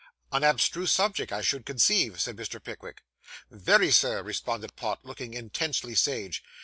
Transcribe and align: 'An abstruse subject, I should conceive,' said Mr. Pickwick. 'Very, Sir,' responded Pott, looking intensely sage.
'An 0.31 0.43
abstruse 0.43 0.91
subject, 0.91 1.31
I 1.31 1.41
should 1.43 1.63
conceive,' 1.63 2.19
said 2.19 2.35
Mr. 2.35 2.59
Pickwick. 2.59 3.03
'Very, 3.51 3.91
Sir,' 3.91 4.23
responded 4.23 4.75
Pott, 4.75 5.05
looking 5.05 5.35
intensely 5.35 5.93
sage. 5.93 6.43